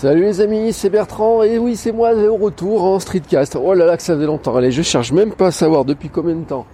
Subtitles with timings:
[0.00, 3.58] Salut les amis, c'est Bertrand et oui c'est moi au retour en streetcast.
[3.60, 4.54] Oh là là que ça faisait longtemps.
[4.54, 6.66] Allez, je cherche même pas à savoir depuis combien de temps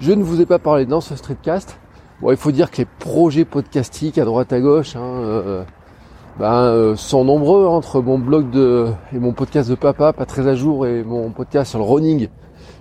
[0.00, 1.78] je ne vous ai pas parlé dans ce streetcast.
[2.20, 5.62] Bon, il faut dire que les projets podcastiques à droite à gauche hein, euh,
[6.40, 10.48] ben, euh, sont nombreux entre mon blog de et mon podcast de papa pas très
[10.48, 12.30] à jour et mon podcast sur le running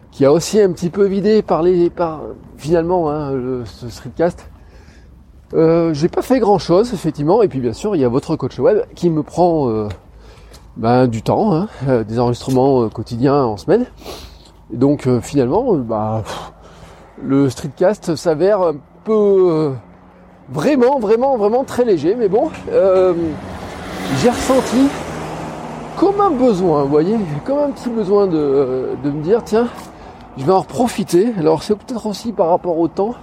[0.09, 2.23] qui a aussi un petit peu vidé par les par
[2.57, 4.50] finalement hein, le, ce streetcast.
[5.53, 8.37] Euh, j'ai pas fait grand chose effectivement et puis bien sûr il y a votre
[8.37, 9.89] coach web qui me prend euh,
[10.77, 13.85] ben, du temps, hein, euh, des enregistrements quotidiens en semaine.
[14.73, 16.23] Et donc finalement bah
[17.21, 19.73] le streetcast s'avère un peu
[20.49, 24.87] vraiment vraiment vraiment très léger mais bon j'ai ressenti
[25.97, 29.67] comme un besoin vous voyez comme un petit besoin de, de me dire tiens
[30.37, 33.15] je vais en profiter alors c'est peut-être aussi par rapport au temps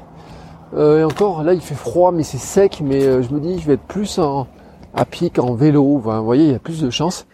[0.75, 2.81] euh, et encore, là, il fait froid, mais c'est sec.
[2.83, 4.47] Mais euh, je me dis, je vais être plus en,
[4.95, 5.99] à pied qu'en vélo.
[5.99, 7.27] vous voyez, il y a plus de chance.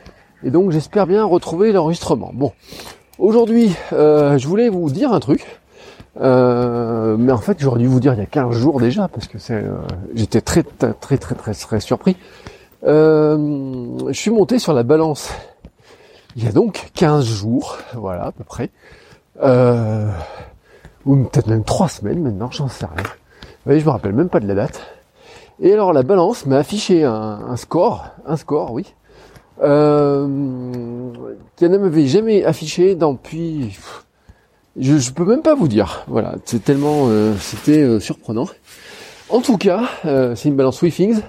[0.43, 2.31] Et donc, j'espère bien retrouver l'enregistrement.
[2.35, 2.53] Bon,
[3.19, 5.61] aujourd'hui, euh, je voulais vous dire un truc.
[6.17, 9.39] mais en fait, j'aurais dû vous dire il y a 15 jours déjà, parce que
[9.39, 9.65] c'est,
[10.15, 12.17] j'étais très, très, très, très, très surpris.
[12.85, 15.31] je suis monté sur la balance
[16.37, 18.71] il y a donc 15 jours, voilà, à peu près.
[21.07, 23.05] ou peut-être même 3 semaines maintenant, j'en sais rien.
[23.67, 24.83] Oui, je me rappelle même pas de la date.
[25.61, 28.93] Et alors la balance m'a affiché un, score, un score, oui,
[29.63, 30.29] euh,
[31.57, 33.79] qu'elle ne m'avait jamais affiché depuis.
[34.77, 36.05] Je, je peux même pas vous dire.
[36.09, 38.49] Voilà, c'est tellement, euh, c'était euh, surprenant.
[39.31, 41.21] En tout cas, euh, c'est une balance WeThings.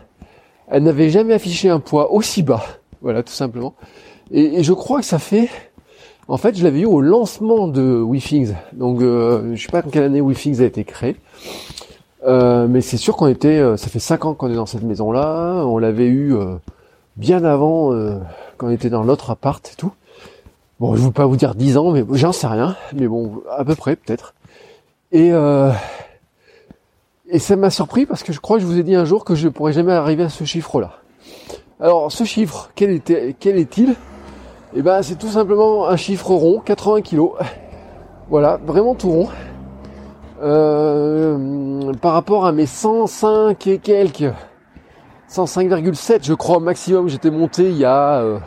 [0.67, 2.65] Elle n'avait jamais affiché un poids aussi bas.
[3.01, 3.75] Voilà, tout simplement.
[4.31, 5.49] Et, et je crois que ça fait.
[6.27, 8.55] En fait, je l'avais eu au lancement de WeThings.
[8.73, 11.15] Donc, je sais pas en quelle année WeThings a été créé.
[12.25, 14.83] Euh, mais c'est sûr qu'on était, euh, ça fait 5 ans qu'on est dans cette
[14.83, 15.63] maison-là.
[15.65, 16.55] On l'avait eu euh,
[17.17, 17.91] bien avant,
[18.57, 19.91] quand on était dans l'autre appart et tout.
[20.79, 22.75] Bon, je ne veux pas vous dire 10 ans, mais j'en sais rien.
[22.93, 24.33] Mais bon, à peu près peut-être.
[25.11, 25.31] Et
[27.27, 29.25] et ça m'a surpris parce que je crois que je vous ai dit un jour
[29.25, 30.91] que je ne pourrais jamais arriver à ce chiffre-là.
[31.79, 33.95] Alors, ce chiffre, quel était, quel est-il?
[34.75, 37.29] Eh ben, c'est tout simplement un chiffre rond, 80 kg.
[38.29, 39.29] Voilà, vraiment tout rond.
[40.41, 44.33] Euh, par rapport à mes 105 et quelques,
[45.31, 48.39] 105,7 je crois au maximum, j'étais monté il y a, euh,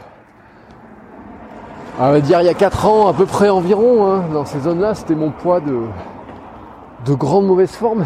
[1.99, 4.60] on va dire il y a 4 ans à peu près environ, hein, dans ces
[4.60, 5.81] zones-là, c'était mon poids de,
[7.06, 8.05] de grande mauvaise forme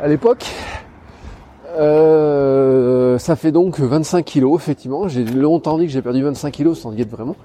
[0.00, 0.46] à l'époque.
[1.78, 5.08] Euh, ça fait donc 25 kilos, effectivement.
[5.08, 7.36] J'ai longtemps dit que j'ai perdu 25 kilos sans y être vraiment.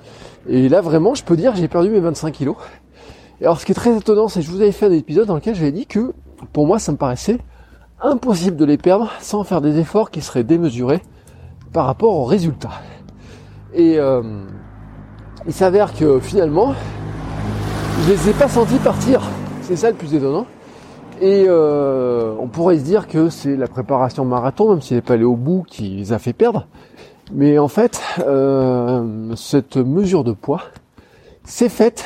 [0.47, 2.55] Et là, vraiment, je peux dire j'ai perdu mes 25 kilos.
[3.41, 5.27] Et alors ce qui est très étonnant, c'est que je vous avais fait un épisode
[5.27, 6.13] dans lequel j'avais dit que
[6.53, 7.39] pour moi ça me paraissait
[8.01, 11.01] impossible de les perdre sans faire des efforts qui seraient démesurés
[11.73, 12.81] par rapport aux résultats.
[13.73, 14.21] Et euh,
[15.45, 16.73] il s'avère que finalement,
[18.03, 19.21] je les ai pas sentis partir.
[19.61, 20.45] C'est ça le plus étonnant.
[21.21, 25.13] Et euh, on pourrait se dire que c'est la préparation marathon, même s'il n'est pas
[25.13, 26.67] allé au bout, qui les a fait perdre.
[27.33, 30.61] Mais en fait, euh, cette mesure de poids
[31.43, 32.05] s'est faite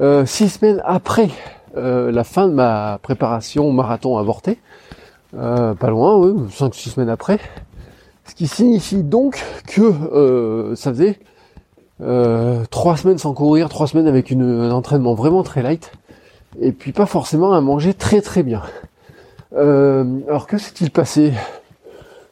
[0.00, 1.28] euh, six semaines après
[1.76, 4.58] euh, la fin de ma préparation marathon avorté,
[5.36, 7.40] euh, pas loin, oui, cinq six semaines après,
[8.24, 11.18] ce qui signifie donc que ça faisait
[12.70, 15.90] trois semaines sans courir, trois semaines avec un entraînement vraiment très light,
[16.60, 18.62] et puis pas forcément à manger très très bien.
[19.56, 21.32] alors que s'est-il passé?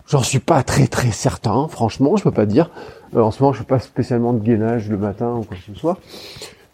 [0.06, 2.70] J'en suis pas très très certain, franchement, je peux pas dire.
[3.16, 5.74] en ce moment, je fais pas spécialement de gainage le matin ou quoi que ce
[5.74, 5.98] soit.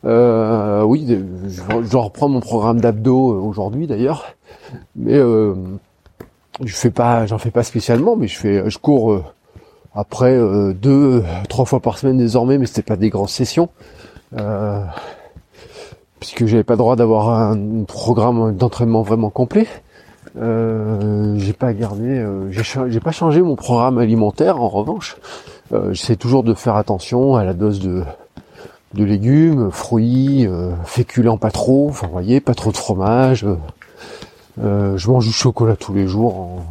[0.05, 1.07] Euh, oui,
[1.47, 4.25] je, reprends mon programme d'abdos euh, aujourd'hui d'ailleurs,
[4.97, 5.55] mais euh,
[6.65, 9.25] je fais pas, j'en fais pas spécialement, mais je fais, je cours euh,
[9.95, 13.69] après euh, deux, trois fois par semaine désormais, mais c'était pas des grandes sessions,
[16.19, 19.69] puisque j'avais pas le droit d'avoir un programme d'entraînement vraiment complet.
[20.35, 25.17] j'ai pas gardé, j'ai pas changé mon programme alimentaire en revanche.
[25.91, 28.03] J'essaie toujours de faire attention à la dose de
[28.95, 33.45] de légumes, fruits, euh, féculents pas trop, enfin voyez, pas trop de fromage.
[33.45, 33.57] Euh,
[34.63, 36.63] euh, je mange du chocolat tous les jours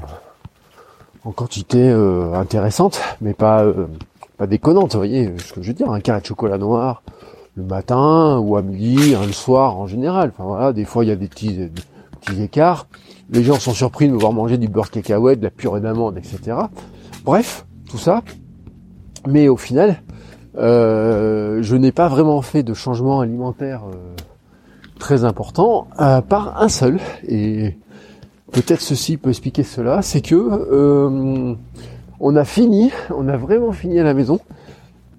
[1.23, 3.65] en quantité euh, intéressante, mais pas
[4.37, 7.03] pas déconnante, vous voyez ce que je veux dire, un carré de chocolat noir
[7.55, 10.31] le matin ou à midi, hein, le soir en général.
[10.33, 11.69] Enfin voilà, des fois il y a des petits, des
[12.21, 12.87] petits écarts.
[13.29, 16.17] Les gens sont surpris de me voir manger du beurre cacahuète, de la purée d'amande,
[16.17, 16.57] etc.
[17.23, 18.23] Bref, tout ça.
[19.27, 20.01] Mais au final,
[20.57, 23.83] euh, je n'ai pas vraiment fait de changement alimentaire
[24.99, 26.99] très important, à part un seul.
[27.27, 27.75] Et
[28.51, 31.55] peut-être ceci peut expliquer cela, c'est que euh,
[32.19, 34.39] on a fini, on a vraiment fini à la maison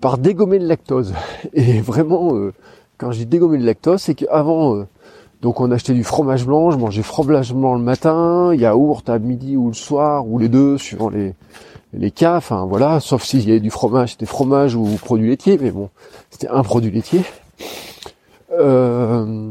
[0.01, 1.15] par dégommer le lactose.
[1.53, 2.53] Et vraiment, euh,
[2.99, 4.87] quand j'ai dégommé le lactose, c'est qu'avant, euh,
[5.43, 9.57] donc on achetait du fromage blanc, je mangeais fromage blanc le matin, yaourt à midi
[9.57, 11.35] ou le soir, ou les deux, suivant les,
[11.93, 15.59] les cas, enfin voilà, sauf s'il y avait du fromage, c'était fromage ou produit laitier,
[15.61, 15.91] mais bon,
[16.31, 17.23] c'était un produit laitier.
[18.53, 19.51] Euh,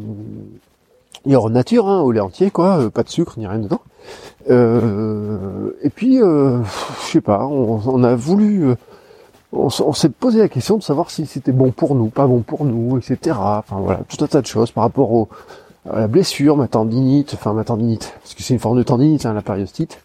[1.25, 3.81] y aura nature, hein, au lait entier, quoi, euh, pas de sucre ni rien dedans.
[4.49, 6.63] Euh, et puis, euh,
[7.05, 8.75] je sais pas, on, a voulu, euh,
[9.51, 12.65] on, s'est posé la question de savoir si c'était bon pour nous, pas bon pour
[12.65, 13.37] nous, etc.
[13.37, 15.29] Enfin voilà, tout un tas de choses par rapport au,
[15.85, 19.33] la blessure, ma tendinite, enfin ma tendinite, parce que c'est une forme de tendinite, hein,
[19.33, 19.99] la périostite.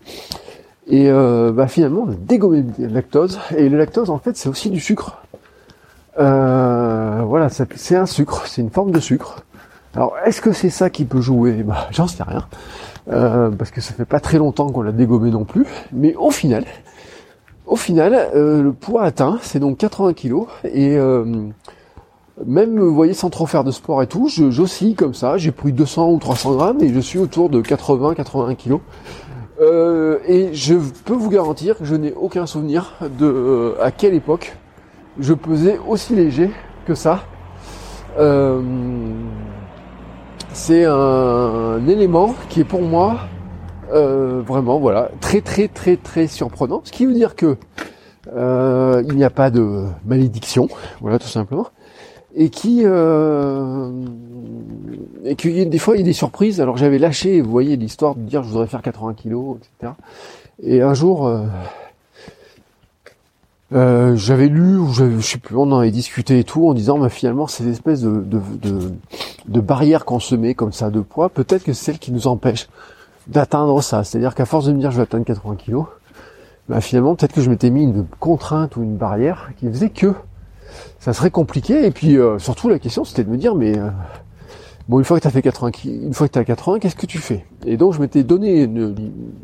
[0.88, 3.40] Et euh, bah, finalement, on a dégommé le lactose.
[3.56, 5.18] Et le lactose, en fait, c'est aussi du sucre.
[6.18, 9.42] Euh, voilà, c'est un sucre, c'est une forme de sucre.
[9.94, 11.62] Alors, est-ce que c'est ça qui peut jouer?
[11.62, 12.46] Bah, J'en sais rien.
[13.08, 15.66] Euh, parce que ça fait pas très longtemps qu'on l'a dégommé non plus.
[15.92, 16.64] Mais au final,
[17.66, 20.34] au final, euh, le poids atteint, c'est donc 80 kg.
[20.64, 21.24] Et euh,
[22.44, 25.38] même, vous voyez, sans trop faire de sport et tout, j'oscille comme ça.
[25.38, 28.80] J'ai pris 200 ou 300 grammes et je suis autour de 80-81 kg.
[30.28, 30.74] et je
[31.04, 34.56] peux vous garantir que je n'ai aucun souvenir de à quelle époque
[35.18, 36.50] je pesais aussi léger
[36.86, 37.20] que ça.
[38.18, 38.62] Euh,
[40.52, 43.20] c'est un, élément qui est pour moi
[43.92, 46.80] euh, vraiment voilà très très très très surprenant.
[46.84, 47.56] Ce qui veut dire que
[48.34, 50.68] euh, il n'y a pas de malédiction,
[51.00, 51.66] voilà tout simplement,
[52.36, 53.90] et qui euh,
[55.24, 56.60] et que des fois il y a des surprises.
[56.60, 59.94] Alors j'avais lâché, vous voyez l'histoire de dire je voudrais faire 80 kilos, etc.
[60.62, 61.26] Et un jour
[63.72, 66.98] euh, j'avais lu, ou je sais plus, on en avait discuté et tout, en disant,
[66.98, 68.92] mais finalement, ces espèces de, de, de,
[69.48, 72.28] de barrières qu'on se met comme ça de poids, peut-être que c'est celle qui nous
[72.28, 72.68] empêche
[73.26, 74.04] d'atteindre ça.
[74.04, 75.86] C'est-à-dire qu'à force de me dire, je vais atteindre 80 kilos,
[76.68, 80.14] bah finalement, peut-être que je m'étais mis une contrainte ou une barrière qui faisait que
[81.06, 81.86] ça serait compliqué.
[81.86, 83.90] Et puis, euh, surtout, la question, c'était de me dire, mais euh,
[84.88, 86.96] Bon, une fois que tu as fait 80, une fois que tu as 80, qu'est-ce
[86.96, 87.44] que tu fais?
[87.64, 88.94] Et donc je m'étais donné une,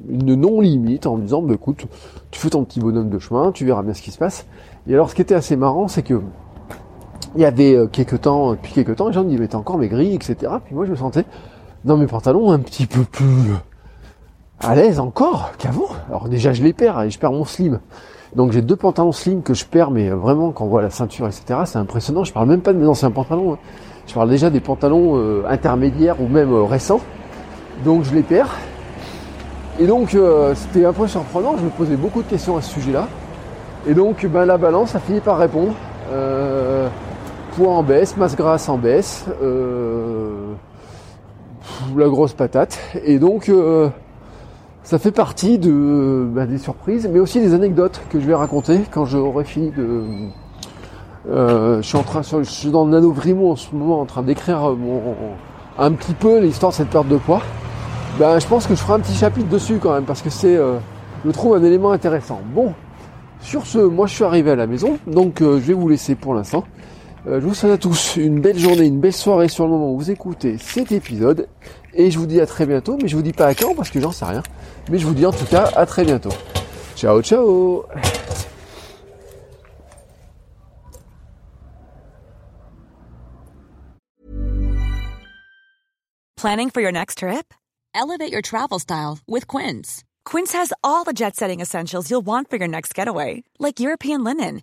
[0.09, 1.85] non-limite en me disant, bah, écoute,
[2.31, 4.47] tu fais ton petit bonhomme de chemin, tu verras bien ce qui se passe.
[4.87, 6.21] Et alors ce qui était assez marrant, c'est que
[7.35, 9.79] il y avait euh, quelques temps, depuis quelques temps, les gens me disaient, mais encore
[9.79, 10.37] maigri, etc.
[10.65, 11.25] Puis moi je me sentais
[11.85, 13.27] dans mes pantalons un petit peu plus
[14.63, 15.89] à l'aise encore qu'avant.
[16.09, 17.81] Alors déjà je les perds et je perds mon slim.
[18.37, 21.27] Donc j'ai deux pantalons slim que je perds, mais vraiment quand on voit la ceinture,
[21.27, 21.61] etc.
[21.67, 22.25] C'est impressionnant.
[22.25, 23.55] Je parle même pas de mes anciens pantalons.
[23.55, 23.59] Hein.
[24.07, 27.01] Je parle déjà des pantalons euh, intermédiaires ou même euh, récents.
[27.85, 28.57] Donc je les perds.
[29.81, 32.73] Et donc euh, c'était un peu surprenant, je me posais beaucoup de questions à ce
[32.73, 33.09] sujet-là.
[33.87, 35.73] Et donc ben, la balance a fini par répondre.
[37.57, 39.27] poids en baisse, masse grasse en baisse,
[41.97, 42.79] la grosse patate.
[43.05, 43.51] Et donc
[44.85, 48.81] ça fait partie de, ben, des surprises, mais aussi des anecdotes que je vais raconter
[48.91, 50.03] quand j'aurai fini de,
[51.31, 54.23] euh, je suis en train, je suis dans le nanovrimo en ce moment en train
[54.23, 55.01] d'écrire mon,
[55.79, 57.43] un petit peu l'histoire de cette perte de poids.
[58.19, 60.57] Ben, je pense que je ferai un petit chapitre dessus quand même parce que c'est,
[60.57, 60.79] euh,
[61.25, 62.41] je trouve un élément intéressant.
[62.53, 62.75] Bon,
[63.41, 66.15] sur ce, moi je suis arrivé à la maison, donc euh, je vais vous laisser
[66.17, 66.65] pour l'instant.
[67.27, 69.99] Je vous souhaite à tous une belle journée, une belle soirée sur le moment où
[69.99, 71.49] vous écoutez cet épisode.
[71.95, 73.91] Et je vous dis à très bientôt, mais je vous dis pas à quand parce
[73.91, 74.43] que j'en sais rien.
[74.91, 76.33] Mais je vous dis en tout cas à très bientôt.
[76.97, 77.85] Ciao ciao
[86.37, 87.55] Planning for your next trip?
[87.95, 90.03] Elevate your travel style with Quince.
[90.25, 94.25] Quince has all the jet setting essentials you'll want for your next getaway, like European
[94.25, 94.63] linen,